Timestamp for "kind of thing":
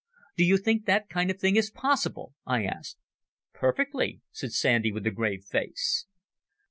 1.09-1.55